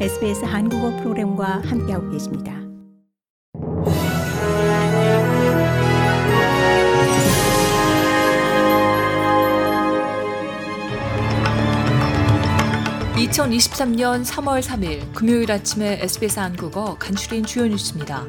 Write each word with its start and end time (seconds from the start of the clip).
SBS 0.00 0.44
한국어 0.44 0.90
프로그램과 0.96 1.62
함께하고 1.66 2.10
계십니다. 2.10 2.52
(2023년 13.14 14.24
3월 14.24 14.60
3일) 14.60 15.14
금요일 15.14 15.52
아침에 15.52 16.00
SBS 16.02 16.40
한국어 16.40 16.96
간추린 16.98 17.44
주요 17.44 17.68
뉴스입니다. 17.68 18.24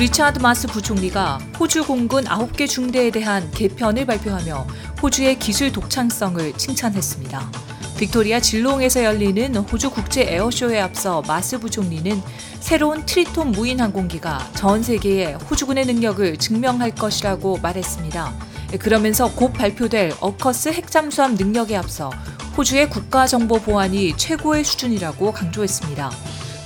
리차드 0.00 0.40
마스 0.40 0.66
부총리가 0.66 1.38
호주 1.60 1.86
공군 1.86 2.24
9개 2.24 2.68
중대에 2.68 3.12
대한 3.12 3.48
개편을 3.52 4.04
발표하며 4.06 4.66
호주의 5.00 5.38
기술 5.38 5.70
독창성을 5.70 6.54
칭찬했습니다. 6.54 7.69
빅토리아 8.00 8.40
질롱에서 8.40 9.04
열리는 9.04 9.54
호주 9.54 9.90
국제 9.90 10.22
에어쇼에 10.22 10.80
앞서 10.80 11.20
마스 11.28 11.58
부총리는 11.58 12.22
새로운 12.58 13.04
트리톤 13.04 13.52
무인 13.52 13.78
항공기가 13.78 14.38
전 14.54 14.82
세계에 14.82 15.34
호주군의 15.34 15.84
능력을 15.84 16.38
증명할 16.38 16.94
것이라고 16.94 17.58
말했습니다. 17.58 18.32
그러면서 18.78 19.30
곧 19.30 19.52
발표될 19.52 20.14
AUKUS 20.18 20.70
핵잠수함 20.70 21.34
능력에 21.34 21.76
앞서 21.76 22.08
호주의 22.56 22.88
국가정보 22.88 23.60
보안이 23.60 24.16
최고의 24.16 24.64
수준이라고 24.64 25.32
강조했습니다. 25.32 26.10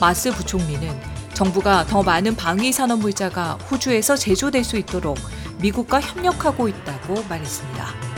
마스 0.00 0.30
부총리는 0.30 0.88
정부가 1.32 1.84
더 1.86 2.04
많은 2.04 2.36
방위 2.36 2.70
산업 2.70 3.00
물자가 3.00 3.54
호주에서 3.72 4.16
제조될 4.16 4.62
수 4.62 4.76
있도록 4.76 5.18
미국과 5.60 6.00
협력하고 6.00 6.68
있다고 6.68 7.24
말했습니다. 7.28 8.13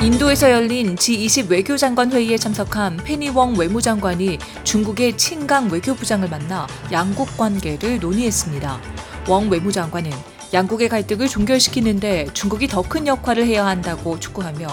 인도에서 0.00 0.48
열린 0.52 0.94
G20 0.94 1.50
외교장관 1.50 2.12
회의에 2.12 2.36
참석한 2.38 2.96
페니웡 2.98 3.58
외무장관이 3.58 4.38
중국의 4.62 5.16
칭강 5.16 5.70
외교부장을 5.72 6.28
만나 6.28 6.68
양국 6.92 7.36
관계를 7.36 7.98
논의했습니다. 7.98 8.80
웡 9.28 9.50
외무장관은 9.50 10.12
양국의 10.52 10.88
갈등을 10.88 11.26
종결시키는데 11.26 12.28
중국이 12.32 12.68
더 12.68 12.82
큰 12.82 13.08
역할을 13.08 13.44
해야 13.44 13.66
한다고 13.66 14.20
촉구하며 14.20 14.68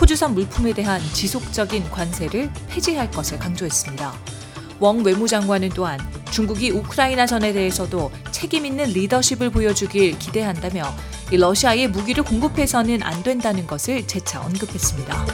호주산 0.00 0.34
물품에 0.34 0.72
대한 0.72 1.00
지속적인 1.14 1.90
관세를 1.90 2.48
폐지할 2.68 3.10
것을 3.10 3.40
강조했습니다. 3.40 4.14
웡 4.78 5.04
외무장관은 5.04 5.70
또한 5.70 5.98
중국이 6.30 6.70
우크라이나 6.70 7.26
전에 7.26 7.52
대해서도 7.52 8.12
책임 8.30 8.64
있는 8.64 8.84
리더십을 8.92 9.50
보여주길 9.50 10.16
기대한다며 10.20 10.84
러시아에 11.36 11.86
무기를 11.86 12.24
공급해서는 12.24 13.02
안 13.02 13.22
된다는 13.22 13.66
것을 13.66 14.06
재차 14.06 14.40
언급했습니다. 14.40 15.26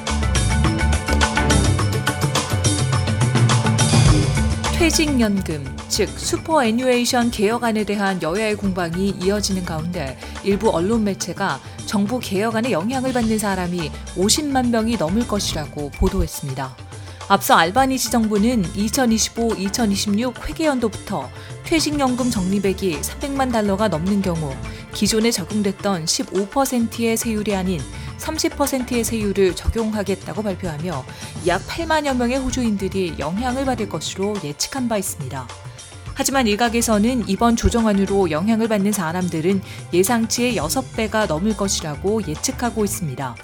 퇴직연금, 4.78 5.64
즉 5.88 6.08
superannuation 6.08 7.30
개혁안에 7.30 7.84
대한 7.84 8.20
여야의 8.22 8.56
공방이 8.56 9.08
이어지는 9.20 9.64
가운데 9.64 10.18
일부 10.44 10.68
언론 10.70 11.02
매체가 11.04 11.58
정부 11.86 12.20
개혁안에 12.20 12.70
영향을 12.72 13.12
받는 13.12 13.38
사람이 13.38 13.90
50만 14.16 14.68
명이 14.68 14.96
넘을 14.96 15.26
것이라고 15.26 15.90
보도했습니다. 15.92 16.76
앞서 17.28 17.54
알바니지 17.54 18.10
정부는 18.10 18.62
2025-2026 18.62 20.46
회계연도부터 20.46 21.28
퇴직연금 21.64 22.30
적립액이 22.30 23.00
300만 23.00 23.50
달러가 23.50 23.88
넘는 23.88 24.22
경우 24.22 24.54
기존에 24.92 25.30
적용됐던 25.30 26.04
15%의 26.04 27.16
세율이 27.16 27.54
아닌 27.54 27.80
30%의 28.18 29.04
세율을 29.04 29.54
적용하겠다고 29.54 30.42
발표하며 30.42 31.04
약 31.46 31.66
8만여 31.66 32.16
명의 32.16 32.38
호주인들이 32.38 33.16
영향을 33.18 33.64
받을 33.64 33.88
것으로 33.88 34.34
예측한 34.42 34.88
바 34.88 34.96
있습니다. 34.96 35.46
하지만 36.14 36.46
일각에서는 36.46 37.28
이번 37.28 37.56
조정안으로 37.56 38.30
영향을 38.30 38.68
받는 38.68 38.90
사람들은 38.90 39.60
예상치의 39.92 40.56
6배가 40.56 41.26
넘을 41.26 41.54
것이라고 41.54 42.26
예측하고 42.26 42.84
있습니다. 42.84 43.36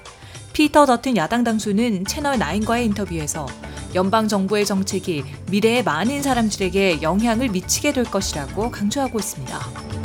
피터 0.54 0.86
더튼 0.86 1.16
야당 1.16 1.44
당수는 1.44 2.06
채널 2.06 2.38
9과의 2.38 2.84
인터뷰에서 2.86 3.46
연방 3.94 4.26
정부의 4.26 4.64
정책이 4.64 5.22
미래의 5.50 5.84
많은 5.84 6.22
사람들에게 6.22 7.02
영향을 7.02 7.48
미치게 7.48 7.92
될 7.92 8.04
것이라고 8.04 8.70
강조하고 8.70 9.18
있습니다. 9.18 10.01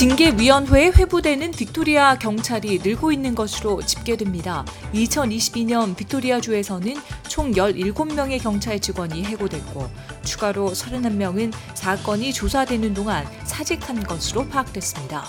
징계위원회에 0.00 0.92
회부되는 0.96 1.50
빅토리아 1.50 2.16
경찰이 2.16 2.78
늘고 2.82 3.12
있는 3.12 3.34
것으로 3.34 3.82
집계됩니다. 3.82 4.64
2022년 4.94 5.94
빅토리아주에서는 5.94 6.96
총 7.28 7.52
17명의 7.52 8.42
경찰 8.42 8.80
직원이 8.80 9.22
해고됐고 9.22 9.90
추가로 10.24 10.70
31명은 10.70 11.52
사건이 11.74 12.32
조사되는 12.32 12.94
동안 12.94 13.26
사직한 13.44 14.02
것으로 14.02 14.48
파악됐습니다. 14.48 15.26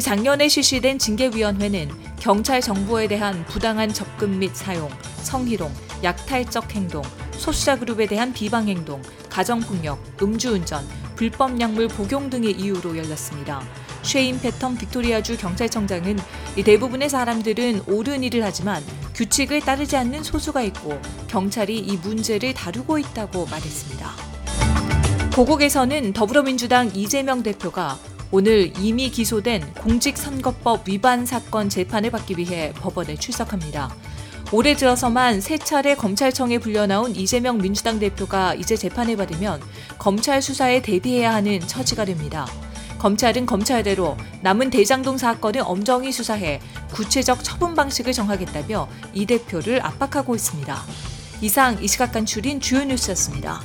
작년에 0.00 0.48
실시된 0.48 0.98
징계위원회는 0.98 1.90
경찰 2.18 2.62
정보에 2.62 3.08
대한 3.08 3.44
부당한 3.44 3.92
접근 3.92 4.38
및 4.38 4.56
사용, 4.56 4.88
성희롱, 5.22 5.70
약탈적 6.02 6.74
행동, 6.74 7.02
소수자 7.32 7.78
그룹에 7.78 8.06
대한 8.06 8.32
비방 8.32 8.68
행동, 8.68 9.02
가정폭력, 9.28 10.02
음주운전, 10.22 10.82
불법 11.18 11.60
약물 11.60 11.88
복용 11.88 12.30
등의 12.30 12.52
이유로 12.52 12.96
열렸습니다. 12.96 13.60
쉐인 14.02 14.38
패턴 14.38 14.78
빅토리아주 14.78 15.36
경찰청장은 15.36 16.16
대부분의 16.64 17.08
사람들은 17.10 17.82
옳은 17.88 18.22
일을 18.22 18.44
하지만 18.44 18.80
규칙을 19.16 19.62
따르지 19.62 19.96
않는 19.96 20.22
소수가 20.22 20.62
있고 20.62 21.00
경찰이 21.26 21.76
이 21.76 21.96
문제를 21.96 22.54
다루고 22.54 23.00
있다고 23.00 23.46
말했습니다. 23.46 24.12
고국에서는 25.34 26.12
더불어민주당 26.12 26.92
이재명 26.94 27.42
대표가 27.42 27.98
오늘 28.30 28.72
이미 28.78 29.10
기소된 29.10 29.74
공직선거법 29.74 30.88
위반 30.88 31.26
사건 31.26 31.68
재판을 31.68 32.12
받기 32.12 32.38
위해 32.38 32.72
법원에 32.74 33.16
출석합니다. 33.16 33.92
올해 34.50 34.74
들어서만 34.74 35.42
세 35.42 35.58
차례 35.58 35.94
검찰청에 35.94 36.58
불려나온 36.58 37.14
이재명 37.14 37.58
민주당 37.58 37.98
대표가 37.98 38.54
이제 38.54 38.76
재판을 38.76 39.14
받으면 39.16 39.60
검찰 39.98 40.40
수사에 40.40 40.80
대비해야 40.80 41.34
하는 41.34 41.60
처지가 41.60 42.06
됩니다. 42.06 42.46
검찰은 42.98 43.44
검찰대로 43.44 44.16
남은 44.40 44.70
대장동 44.70 45.18
사건을 45.18 45.62
엄정히 45.64 46.10
수사해 46.12 46.60
구체적 46.92 47.44
처분 47.44 47.74
방식을 47.74 48.14
정하겠다며 48.14 48.88
이 49.12 49.26
대표를 49.26 49.84
압박하고 49.84 50.34
있습니다. 50.34 50.82
이상 51.42 51.82
이 51.82 51.86
시각 51.86 52.12
간출인 52.12 52.60
주요 52.60 52.84
뉴스였습니다. 52.84 53.62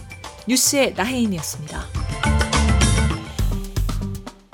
뉴스의 0.48 0.96
나혜인이었습니다. 0.96 1.82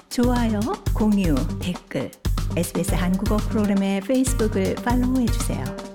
좋아요, 0.09 0.59
공유, 0.93 1.35
댓글, 1.59 2.11
SBS 2.55 2.93
한국어 2.93 3.37
프로그램의 3.37 4.01
페이스북을 4.01 4.75
팔로우해주세요. 4.75 5.88